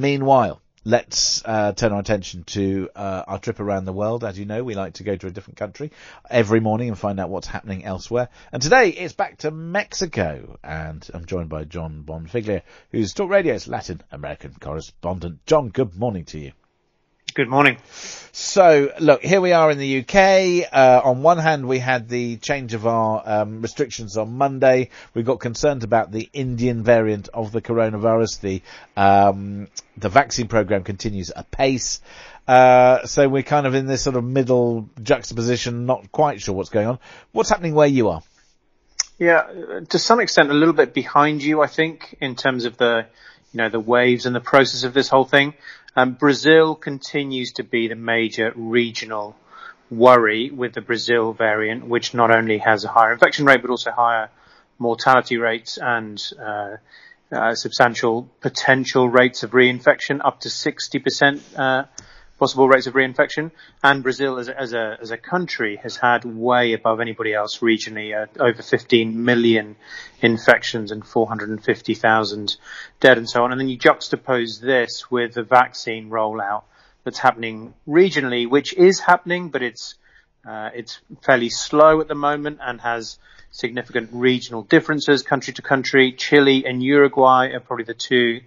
[0.00, 4.22] Meanwhile, let's uh, turn our attention to uh, our trip around the world.
[4.22, 5.90] As you know, we like to go to a different country
[6.30, 8.28] every morning and find out what's happening elsewhere.
[8.52, 13.66] And today it's back to Mexico, and I'm joined by Jon Bonfiglio, who's Talk Radio's
[13.66, 15.44] Latin American correspondent.
[15.46, 16.52] Jon, good morning to you.
[17.34, 17.76] Good morning.
[18.32, 20.68] So, look, here we are in the UK.
[20.72, 24.90] Uh, on one hand, we had the change of our um, restrictions on Monday.
[25.14, 28.40] We got concerned about the Indian variant of the coronavirus.
[28.40, 28.62] The
[28.96, 32.00] um, the vaccine program continues apace.
[32.46, 36.70] Uh, so we're kind of in this sort of middle juxtaposition, not quite sure what's
[36.70, 36.98] going on.
[37.32, 38.22] What's happening where you are?
[39.18, 39.48] Yeah,
[39.90, 43.06] to some extent, a little bit behind you, I think, in terms of the,
[43.52, 45.54] you know, the waves and the process of this whole thing.
[45.96, 49.36] Um, Brazil continues to be the major regional
[49.90, 53.90] worry with the Brazil variant, which not only has a higher infection rate but also
[53.90, 54.28] higher
[54.78, 56.76] mortality rates and uh,
[57.32, 61.84] uh, substantial potential rates of reinfection, up to 60% uh,
[62.38, 63.50] possible rates of reinfection.
[63.82, 67.58] And Brazil, as a, as a, as a country, has had way above anybody else
[67.58, 69.76] regionally, uh, over 15 million
[70.20, 72.56] infections and 450,000
[73.00, 73.52] dead and so on.
[73.52, 76.62] And then you juxtapose this with the vaccine rollout
[77.04, 79.94] that's happening regionally, which is happening, but it's
[80.48, 83.18] uh, it's fairly slow at the moment and has
[83.50, 86.12] significant regional differences country to country.
[86.12, 88.40] Chile and Uruguay are probably the two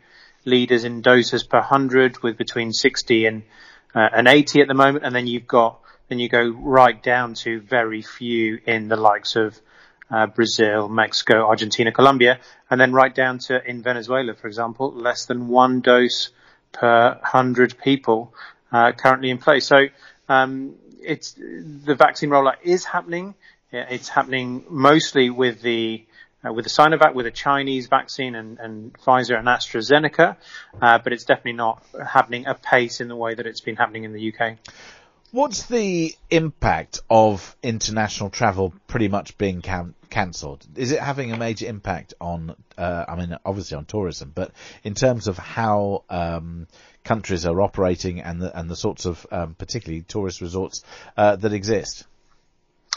[0.45, 3.43] leaders in doses per hundred with between 60 and
[3.95, 5.79] uh, an 80 at the moment, and then you've got
[6.11, 9.57] then you go right down to very few in the likes of
[10.09, 15.25] uh, Brazil, Mexico, Argentina, Colombia, and then right down to in Venezuela, for example, less
[15.25, 16.31] than one dose
[16.73, 18.33] per hundred people
[18.73, 19.65] uh, currently in place.
[19.65, 19.85] So
[20.27, 23.35] um, it's the vaccine rollout is happening.
[23.71, 26.03] It's happening mostly with the
[26.45, 30.37] uh, with the Sinovac, with a Chinese vaccine and, and Pfizer and AstraZeneca,
[30.81, 34.13] uh, but it's definitely not happening apace in the way that it's been happening in
[34.13, 34.57] the UK.
[35.31, 40.67] What's the impact of international travel pretty much being can- cancelled?
[40.75, 44.51] Is it having a major impact on, uh, I mean, obviously on tourism, but
[44.83, 46.67] in terms of how um,
[47.05, 50.83] countries are operating and the, and the sorts of um, particularly tourist resorts
[51.15, 52.05] uh, that exist?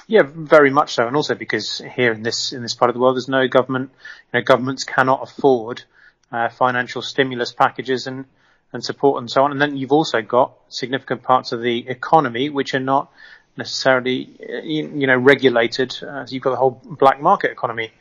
[0.06, 3.00] Yeah, very much so, and also because here in this in this part of the
[3.00, 3.90] world, there's no government.
[4.32, 5.82] You know, governments cannot afford
[6.30, 8.26] uh, financial stimulus packages and
[8.74, 9.52] and support and so on.
[9.52, 13.10] And then you've also got significant parts of the economy which are not
[13.56, 15.96] necessarily, uh, you, know, regulated.
[16.02, 17.92] Uh, so you've got the whole black market economy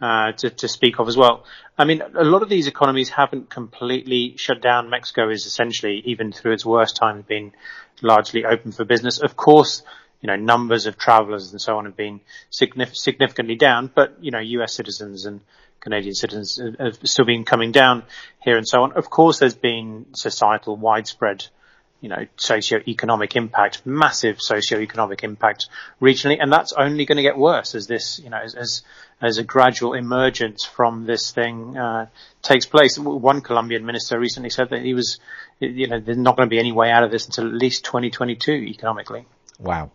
[0.00, 1.44] uh, to, to speak of as well.
[1.76, 4.88] I mean, a lot of these economies haven't completely shut down.
[4.88, 7.52] Mexico is essentially, even through its worst times, been
[8.00, 9.18] largely open for business.
[9.18, 9.82] Of course,
[10.20, 12.20] you know, numbers of travelers and so on have been
[12.50, 15.40] significantly down, but, you know, US citizens and
[15.80, 18.02] Canadian citizens have still been coming down
[18.42, 18.92] here and so on.
[18.92, 21.46] Of course, there's been societal widespread,
[22.02, 25.68] you know, socio-economic impact, massive socio-economic impact
[26.00, 28.82] regionally, and that's only going to get worse as this, you know, as, as,
[29.22, 32.06] as a gradual emergence from this thing, uh,
[32.42, 32.98] takes place.
[32.98, 35.18] One Colombian minister recently said that he was,
[35.60, 37.84] you know, there's not going to be any way out of this until at least
[37.86, 39.24] 2022 economically.
[39.60, 39.92] Wow.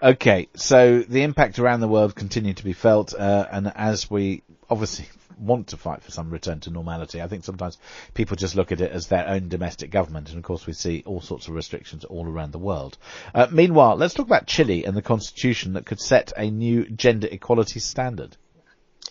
[0.00, 4.44] Okay, so the impact around the world continue to be felt, uh, and as we
[4.70, 5.06] obviously
[5.36, 7.78] want to fight for some return to normality, I think sometimes
[8.14, 11.02] people just look at it as their own domestic government, and of course we see
[11.04, 12.96] all sorts of restrictions all around the world.
[13.34, 17.28] Uh, meanwhile, let's talk about Chile and the constitution that could set a new gender
[17.28, 18.36] equality standard.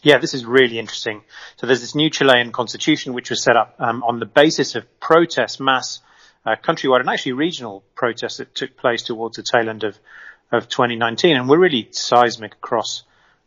[0.03, 1.23] Yeah, this is really interesting.
[1.57, 4.99] So there's this new Chilean constitution which was set up um, on the basis of
[5.01, 5.99] protest mass
[6.47, 9.99] uh, countrywide and actually regional protests that took place towards the tail end of,
[10.49, 13.03] of 2019 and were really seismic across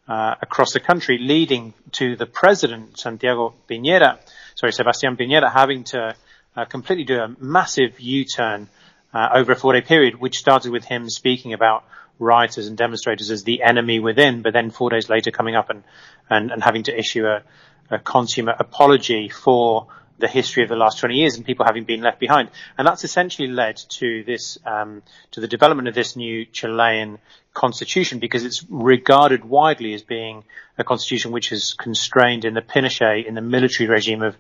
[0.07, 4.19] uh, across the country, leading to the president Santiago Piñera,
[4.57, 6.17] sorry, Sebastián Piñera, having to
[6.57, 8.69] uh, completely do a massive U-turn
[9.15, 11.85] uh, over a four-day period, which started with him speaking about
[12.19, 15.85] rioters and demonstrators as the enemy within, but then four days later coming up and
[16.29, 17.43] and, and having to issue a,
[17.89, 19.87] a consummate apology for
[20.21, 22.51] the history of the last 20 years and people having been left behind.
[22.79, 25.03] And that's essentially led to this, um,
[25.33, 27.19] to the development of this new Chilean
[27.53, 30.45] constitution because it's regarded widely as being
[30.79, 34.35] a constitution which is constrained in the Pinochet, in the military regime of,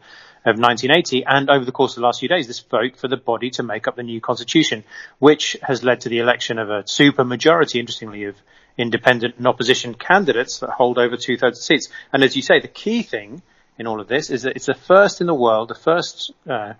[0.44, 1.24] of 1980.
[1.26, 3.62] And over the course of the last few days, this vote for the body to
[3.62, 4.84] make up the new constitution,
[5.18, 8.36] which has led to the election of a super majority, interestingly, of
[8.78, 11.88] independent and opposition candidates that hold over two thirds of seats.
[12.12, 13.42] And as you say, the key thing
[13.80, 16.74] in all of this is that it's the first in the world, the first uh,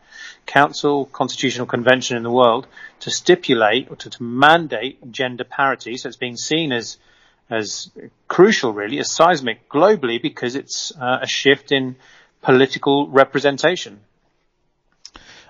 [0.44, 2.66] council constitutional convention in the world
[3.00, 5.96] to stipulate or to, to mandate gender parity.
[5.96, 6.98] So it's being seen as
[7.48, 7.90] as
[8.28, 11.96] crucial, really, as seismic globally because it's uh, a shift in
[12.42, 14.00] political representation.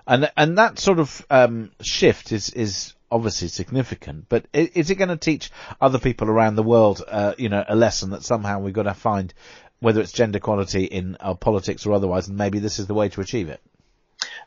[0.06, 4.26] And and that sort of um, shift is is obviously significant.
[4.28, 5.50] But is, it going to teach
[5.80, 8.94] other people around the world, uh, you know, a lesson that somehow we've got to
[8.94, 9.34] find
[9.80, 13.08] whether it's gender equality in our politics or otherwise, and maybe this is the way
[13.08, 13.60] to achieve it?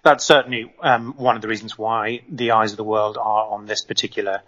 [0.04, 3.66] That's certainly um, one of the reasons why the eyes of the world are on
[3.66, 4.42] this particular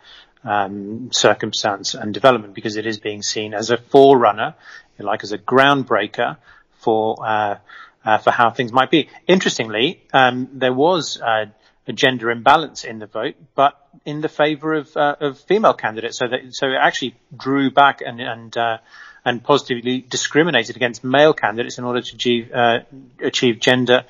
[0.44, 4.56] um, circumstance and development, because it is being seen as a forerunner,
[5.00, 6.38] like as a groundbreaker
[6.80, 7.58] for uh,
[8.06, 9.10] uh, for how things might be.
[9.28, 11.46] Interestingly, um, there was uh,
[11.88, 13.74] a gender imbalance in the vote, but
[14.06, 18.02] in the favour of uh, of female candidates, so that so it actually drew back
[18.02, 18.78] and and uh,
[19.26, 22.80] and positively discriminated against male candidates in order to achieve, uh,
[23.20, 24.06] achieve gender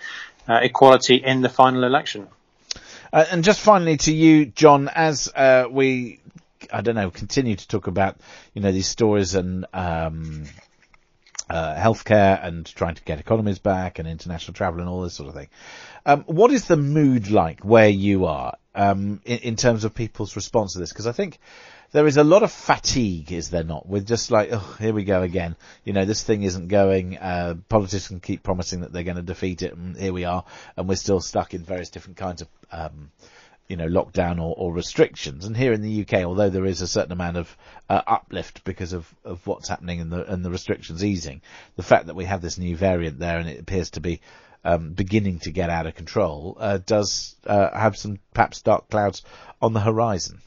[0.48, 2.28] uh, equality in the final election.
[3.14, 6.20] Uh, and just finally to you, Jon, as uh, we,
[6.72, 8.18] I don't know, continue to talk about,
[8.54, 10.44] you know, these stories and um,
[11.50, 15.30] uh, healthcare and trying to get economies back and international travel and all this sort
[15.30, 15.50] of thing.
[16.06, 20.36] Um, what is the mood like where you are um, in, in, terms of people's
[20.36, 20.90] response to this?
[20.90, 21.40] Because I think
[21.92, 23.88] there is a lot of fatigue, is there not?
[23.88, 25.56] With just like, oh, here we go again.
[25.84, 27.18] You know, this thing isn't going.
[27.18, 30.44] Uh, politicians keep promising that they're going to defeat it, and here we are,
[30.76, 33.12] and we're still stuck in various different kinds of, um,
[33.68, 35.46] you know, lockdown or, or, restrictions.
[35.46, 37.58] And here in the UK, although there is a certain amount of
[37.90, 41.42] uh, uplift because of, of what's happening and the and the restrictions easing,
[41.76, 44.22] the fact that we have this new variant there and it appears to be
[44.64, 49.24] um, beginning to get out of control uh, does uh, have some perhaps dark clouds
[49.62, 50.42] on the horizon.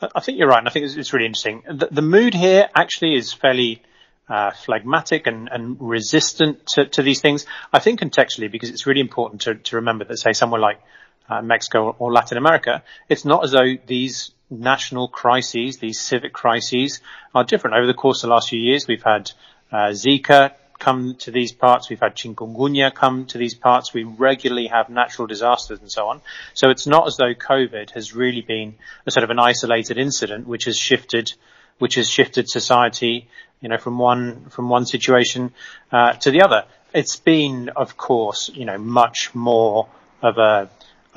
[0.00, 1.62] I think you're right, and I think it's, it's really interesting.
[1.68, 3.82] The, the, mood here actually is fairly
[4.28, 7.46] uh, phlegmatic and, and resistant to, to, these things.
[7.72, 10.80] I think contextually, because it's really important to, to remember that, say, somewhere like
[11.28, 17.00] uh, Mexico or Latin America, it's not as though these national crises, these civic crises,
[17.34, 17.76] are different.
[17.76, 19.30] Over the course of the last few years, we've had
[19.70, 21.90] uh, Zika, come to these parts.
[21.90, 23.92] We've had chikungunya come to these parts.
[23.92, 26.20] We regularly have natural disasters and so on.
[26.54, 28.76] So it's not as though COVID has really been
[29.06, 31.32] a sort of an isolated incident which has shifted,
[31.78, 33.28] which has shifted society,
[33.60, 35.52] you know, from one, from one situation,
[35.90, 36.64] uh, to the other.
[36.94, 39.88] It's been, of course, you know, much more
[40.22, 40.70] of a,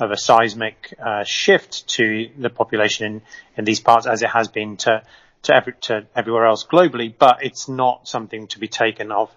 [0.04, 3.22] of a seismic uh, shift to the population in,
[3.56, 5.02] in these parts as it has been to
[5.42, 9.30] to, every, to everywhere else globally, but it's not something to be taken of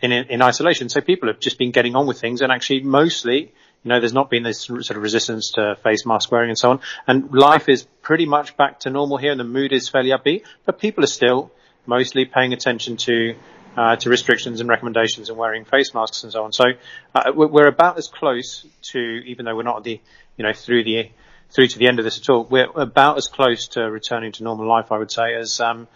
[0.00, 0.88] in, in, in isolation.
[0.88, 3.52] So people have just been getting on with things and actually mostly,
[3.84, 6.70] you know, there's not been this sort of resistance to face mask wearing and so
[6.70, 6.80] on.
[7.06, 10.44] And life is pretty much back to normal here and the mood is fairly upbeat,
[10.64, 11.50] but people are still
[11.86, 13.34] mostly paying attention to
[13.80, 16.52] uh, to restrictions and recommendations and wearing face masks and so on.
[16.52, 16.64] So
[17.14, 19.98] uh, we're about as close to, even though we're not the,
[20.36, 21.10] you know, through the
[21.48, 22.44] through to the end of this at all.
[22.44, 25.88] We're about as close to returning to normal life, I would say, as um,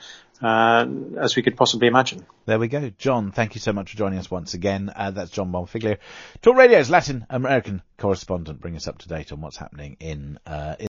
[0.42, 0.86] uh,
[1.20, 2.24] as we could possibly imagine.
[2.46, 2.90] There we go.
[2.98, 4.90] Jon, thank you so much for joining us once again.
[4.94, 5.98] Uh, that's Jon Bonfiglio,
[6.42, 10.74] Talk Radio's Latin American correspondent, bring us up to date on what's happening in, uh,
[10.78, 10.82] in